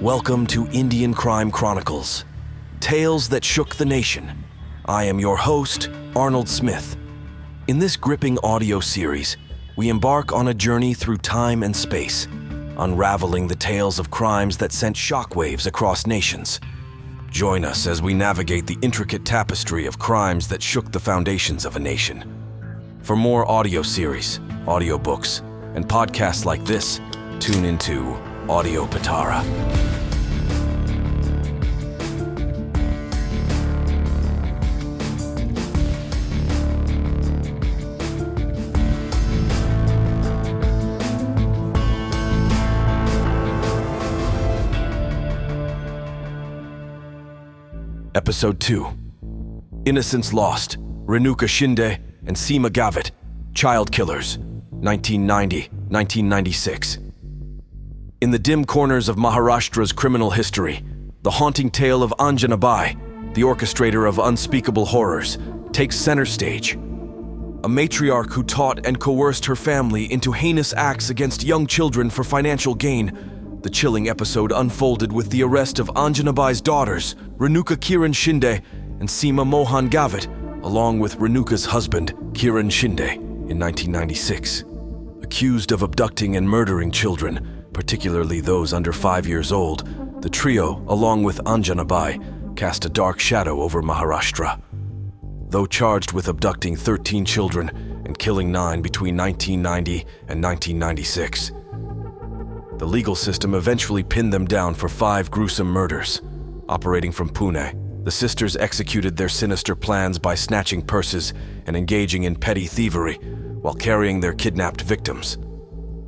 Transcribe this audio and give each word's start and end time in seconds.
Welcome 0.00 0.48
to 0.48 0.66
Indian 0.72 1.14
Crime 1.14 1.52
Chronicles 1.52 2.24
Tales 2.80 3.28
that 3.28 3.44
Shook 3.44 3.76
the 3.76 3.84
Nation. 3.84 4.44
I 4.86 5.04
am 5.04 5.20
your 5.20 5.36
host, 5.36 5.88
Arnold 6.16 6.48
Smith. 6.48 6.96
In 7.68 7.78
this 7.78 7.96
gripping 7.96 8.36
audio 8.42 8.80
series, 8.80 9.36
we 9.76 9.88
embark 9.88 10.32
on 10.32 10.48
a 10.48 10.54
journey 10.54 10.94
through 10.94 11.18
time 11.18 11.62
and 11.62 11.74
space, 11.74 12.26
unraveling 12.76 13.46
the 13.46 13.54
tales 13.54 14.00
of 14.00 14.10
crimes 14.10 14.56
that 14.58 14.72
sent 14.72 14.96
shockwaves 14.96 15.68
across 15.68 16.08
nations. 16.08 16.60
Join 17.30 17.64
us 17.64 17.86
as 17.86 18.02
we 18.02 18.14
navigate 18.14 18.66
the 18.66 18.78
intricate 18.82 19.24
tapestry 19.24 19.86
of 19.86 20.00
crimes 20.00 20.48
that 20.48 20.62
shook 20.62 20.90
the 20.90 21.00
foundations 21.00 21.64
of 21.64 21.76
a 21.76 21.80
nation. 21.80 22.98
For 23.02 23.14
more 23.14 23.48
audio 23.48 23.82
series, 23.82 24.40
audiobooks, 24.66 25.40
and 25.76 25.88
podcasts 25.88 26.44
like 26.44 26.64
this, 26.64 27.00
tune 27.38 27.64
into 27.64 28.16
Audio 28.48 28.84
Pitara. 28.86 29.93
Episode 48.16 48.60
2 48.60 48.86
Innocence 49.86 50.32
Lost, 50.32 50.78
Renuka 51.04 51.48
Shinde 51.48 51.98
and 52.26 52.36
Seema 52.36 52.70
Gavit, 52.70 53.10
Child 53.54 53.90
Killers, 53.90 54.38
1990 54.70 55.62
1996. 55.88 56.98
In 58.20 58.30
the 58.30 58.38
dim 58.38 58.64
corners 58.64 59.08
of 59.08 59.16
Maharashtra's 59.16 59.90
criminal 59.90 60.30
history, 60.30 60.84
the 61.22 61.30
haunting 61.30 61.68
tale 61.68 62.04
of 62.04 62.14
Anjana 62.20 62.58
Bai, 62.58 62.96
the 63.32 63.42
orchestrator 63.42 64.08
of 64.08 64.20
unspeakable 64.20 64.84
horrors, 64.84 65.36
takes 65.72 65.96
center 65.96 66.24
stage. 66.24 66.74
A 66.74 67.68
matriarch 67.68 68.32
who 68.32 68.44
taught 68.44 68.86
and 68.86 69.00
coerced 69.00 69.44
her 69.46 69.56
family 69.56 70.12
into 70.12 70.30
heinous 70.30 70.72
acts 70.74 71.10
against 71.10 71.42
young 71.42 71.66
children 71.66 72.10
for 72.10 72.22
financial 72.22 72.76
gain 72.76 73.33
the 73.64 73.70
chilling 73.70 74.10
episode 74.10 74.52
unfolded 74.52 75.10
with 75.10 75.30
the 75.30 75.42
arrest 75.42 75.78
of 75.78 75.86
Anjanabai's 75.96 76.60
daughters, 76.60 77.14
Renuka 77.38 77.74
Kiran 77.78 78.14
Shinde 78.14 78.62
and 79.00 79.08
Seema 79.08 79.46
Mohan 79.46 79.88
Gavit, 79.88 80.26
along 80.62 80.98
with 80.98 81.16
Renuka's 81.16 81.64
husband, 81.64 82.12
Kiran 82.34 82.70
Shinde, 82.70 83.14
in 83.48 83.58
1996. 83.58 84.64
Accused 85.22 85.72
of 85.72 85.80
abducting 85.82 86.36
and 86.36 86.46
murdering 86.46 86.90
children, 86.90 87.64
particularly 87.72 88.42
those 88.42 88.74
under 88.74 88.92
five 88.92 89.26
years 89.26 89.50
old, 89.50 89.88
the 90.20 90.28
trio, 90.28 90.84
along 90.88 91.22
with 91.22 91.38
Anjanabai, 91.44 92.56
cast 92.56 92.84
a 92.84 92.90
dark 92.90 93.18
shadow 93.18 93.62
over 93.62 93.82
Maharashtra. 93.82 94.60
Though 95.48 95.64
charged 95.64 96.12
with 96.12 96.28
abducting 96.28 96.76
13 96.76 97.24
children 97.24 97.70
and 98.04 98.18
killing 98.18 98.52
nine 98.52 98.82
between 98.82 99.16
1990 99.16 100.00
and 100.28 100.44
1996, 100.44 101.52
the 102.78 102.86
legal 102.86 103.14
system 103.14 103.54
eventually 103.54 104.02
pinned 104.02 104.32
them 104.32 104.46
down 104.46 104.74
for 104.74 104.88
five 104.88 105.30
gruesome 105.30 105.68
murders. 105.68 106.22
Operating 106.68 107.12
from 107.12 107.30
Pune, 107.30 108.04
the 108.04 108.10
sisters 108.10 108.56
executed 108.56 109.16
their 109.16 109.28
sinister 109.28 109.74
plans 109.74 110.18
by 110.18 110.34
snatching 110.34 110.82
purses 110.82 111.32
and 111.66 111.76
engaging 111.76 112.24
in 112.24 112.36
petty 112.36 112.66
thievery 112.66 113.14
while 113.62 113.74
carrying 113.74 114.20
their 114.20 114.34
kidnapped 114.34 114.82
victims. 114.82 115.38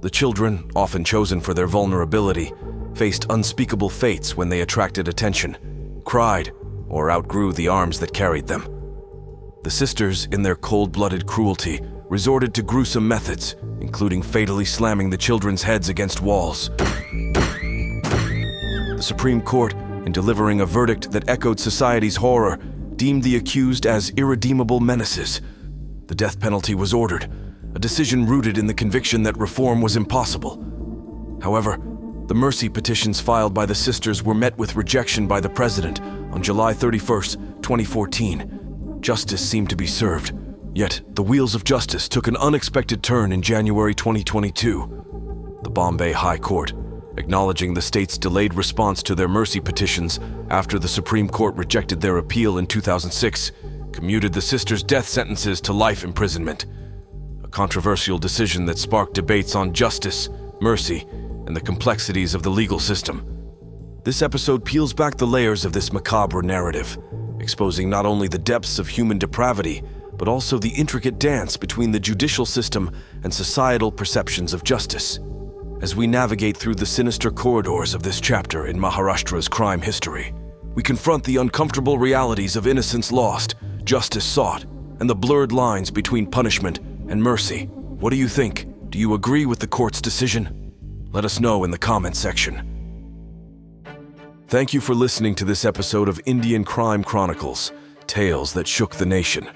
The 0.00 0.10
children, 0.10 0.70
often 0.74 1.04
chosen 1.04 1.40
for 1.40 1.54
their 1.54 1.66
vulnerability, 1.66 2.52
faced 2.94 3.26
unspeakable 3.30 3.90
fates 3.90 4.36
when 4.36 4.48
they 4.48 4.62
attracted 4.62 5.06
attention, 5.08 6.02
cried, 6.04 6.52
or 6.88 7.10
outgrew 7.10 7.52
the 7.52 7.68
arms 7.68 8.00
that 8.00 8.12
carried 8.12 8.46
them. 8.46 8.66
The 9.62 9.70
sisters, 9.70 10.26
in 10.32 10.42
their 10.42 10.56
cold 10.56 10.92
blooded 10.92 11.26
cruelty, 11.26 11.80
resorted 12.08 12.54
to 12.54 12.62
gruesome 12.62 13.06
methods, 13.06 13.56
including 13.94 14.22
fatally 14.22 14.64
slamming 14.64 15.08
the 15.08 15.16
children's 15.16 15.62
heads 15.62 15.88
against 15.88 16.20
walls. 16.20 16.68
The 16.76 17.38
Supreme 19.00 19.40
Court, 19.40 19.72
in 20.04 20.10
delivering 20.10 20.60
a 20.60 20.66
verdict 20.66 21.12
that 21.12 21.28
echoed 21.28 21.60
society's 21.60 22.16
horror, 22.16 22.58
deemed 22.96 23.22
the 23.22 23.36
accused 23.36 23.86
as 23.86 24.10
irredeemable 24.16 24.80
menaces. 24.80 25.40
The 26.08 26.14
death 26.16 26.40
penalty 26.40 26.74
was 26.74 26.92
ordered, 26.92 27.30
a 27.76 27.78
decision 27.78 28.26
rooted 28.26 28.58
in 28.58 28.66
the 28.66 28.74
conviction 28.74 29.22
that 29.22 29.38
reform 29.38 29.80
was 29.80 29.94
impossible. 29.94 31.38
However, 31.40 31.78
the 32.26 32.34
mercy 32.34 32.68
petitions 32.68 33.20
filed 33.20 33.54
by 33.54 33.64
the 33.64 33.76
sisters 33.76 34.24
were 34.24 34.34
met 34.34 34.58
with 34.58 34.74
rejection 34.74 35.28
by 35.28 35.38
the 35.38 35.50
president 35.50 36.00
on 36.32 36.42
July 36.42 36.72
31, 36.72 37.22
2014. 37.62 38.98
Justice 39.00 39.48
seemed 39.48 39.70
to 39.70 39.76
be 39.76 39.86
served 39.86 40.32
Yet, 40.74 41.02
the 41.10 41.22
wheels 41.22 41.54
of 41.54 41.62
justice 41.62 42.08
took 42.08 42.26
an 42.26 42.36
unexpected 42.36 43.00
turn 43.00 43.30
in 43.30 43.42
January 43.42 43.94
2022. 43.94 45.60
The 45.62 45.70
Bombay 45.70 46.10
High 46.10 46.38
Court, 46.38 46.72
acknowledging 47.16 47.74
the 47.74 47.80
state's 47.80 48.18
delayed 48.18 48.54
response 48.54 49.00
to 49.04 49.14
their 49.14 49.28
mercy 49.28 49.60
petitions 49.60 50.18
after 50.50 50.80
the 50.80 50.88
Supreme 50.88 51.28
Court 51.28 51.54
rejected 51.54 52.00
their 52.00 52.16
appeal 52.16 52.58
in 52.58 52.66
2006, 52.66 53.52
commuted 53.92 54.32
the 54.32 54.42
sisters' 54.42 54.82
death 54.82 55.06
sentences 55.06 55.60
to 55.60 55.72
life 55.72 56.02
imprisonment. 56.02 56.66
A 57.44 57.48
controversial 57.48 58.18
decision 58.18 58.64
that 58.66 58.78
sparked 58.78 59.14
debates 59.14 59.54
on 59.54 59.72
justice, 59.72 60.28
mercy, 60.60 61.06
and 61.46 61.54
the 61.54 61.60
complexities 61.60 62.34
of 62.34 62.42
the 62.42 62.50
legal 62.50 62.80
system. 62.80 63.24
This 64.02 64.22
episode 64.22 64.64
peels 64.64 64.92
back 64.92 65.18
the 65.18 65.26
layers 65.26 65.64
of 65.64 65.72
this 65.72 65.92
macabre 65.92 66.42
narrative, 66.42 66.98
exposing 67.38 67.88
not 67.88 68.06
only 68.06 68.26
the 68.26 68.38
depths 68.38 68.80
of 68.80 68.88
human 68.88 69.18
depravity, 69.18 69.84
but 70.24 70.30
also 70.30 70.58
the 70.58 70.70
intricate 70.70 71.18
dance 71.18 71.54
between 71.54 71.90
the 71.90 72.00
judicial 72.00 72.46
system 72.46 72.90
and 73.24 73.34
societal 73.34 73.92
perceptions 73.92 74.54
of 74.54 74.64
justice. 74.64 75.20
As 75.82 75.94
we 75.94 76.06
navigate 76.06 76.56
through 76.56 76.76
the 76.76 76.86
sinister 76.86 77.30
corridors 77.30 77.92
of 77.92 78.02
this 78.02 78.22
chapter 78.22 78.68
in 78.68 78.78
Maharashtra's 78.78 79.48
crime 79.48 79.82
history, 79.82 80.32
we 80.74 80.82
confront 80.82 81.24
the 81.24 81.36
uncomfortable 81.36 81.98
realities 81.98 82.56
of 82.56 82.66
innocence 82.66 83.12
lost, 83.12 83.56
justice 83.84 84.24
sought, 84.24 84.64
and 84.98 85.10
the 85.10 85.14
blurred 85.14 85.52
lines 85.52 85.90
between 85.90 86.26
punishment 86.26 86.78
and 87.10 87.22
mercy. 87.22 87.66
What 87.66 88.08
do 88.08 88.16
you 88.16 88.26
think? 88.26 88.66
Do 88.88 88.98
you 88.98 89.12
agree 89.12 89.44
with 89.44 89.58
the 89.58 89.66
court's 89.66 90.00
decision? 90.00 90.72
Let 91.12 91.26
us 91.26 91.38
know 91.38 91.64
in 91.64 91.70
the 91.70 91.76
comments 91.76 92.18
section. 92.18 92.64
Thank 94.48 94.72
you 94.72 94.80
for 94.80 94.94
listening 94.94 95.34
to 95.34 95.44
this 95.44 95.66
episode 95.66 96.08
of 96.08 96.18
Indian 96.24 96.64
Crime 96.64 97.04
Chronicles 97.04 97.72
Tales 98.06 98.54
that 98.54 98.66
Shook 98.66 98.94
the 98.94 99.04
Nation. 99.04 99.46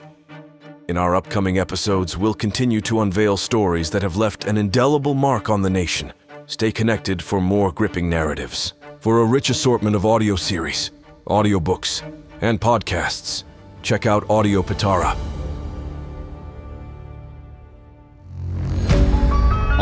In 0.87 0.97
our 0.97 1.15
upcoming 1.15 1.57
episodes, 1.59 2.17
we'll 2.17 2.33
continue 2.33 2.81
to 2.81 3.01
unveil 3.01 3.37
stories 3.37 3.89
that 3.91 4.01
have 4.01 4.17
left 4.17 4.45
an 4.45 4.57
indelible 4.57 5.13
mark 5.13 5.49
on 5.49 5.61
the 5.61 5.69
nation. 5.69 6.13
Stay 6.45 6.71
connected 6.71 7.21
for 7.21 7.39
more 7.39 7.71
gripping 7.71 8.09
narratives. 8.09 8.73
For 8.99 9.21
a 9.21 9.25
rich 9.25 9.49
assortment 9.49 9.95
of 9.95 10.05
audio 10.05 10.35
series, 10.35 10.91
audiobooks, 11.27 12.01
and 12.41 12.59
podcasts, 12.59 13.43
check 13.81 14.05
out 14.05 14.29
Audio 14.29 14.61
Patara. 14.61 15.15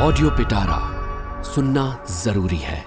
audio 0.01 0.29
पिटारा 0.37 0.77
सुनना 1.43 1.83
जरूरी 2.23 2.57
है 2.57 2.77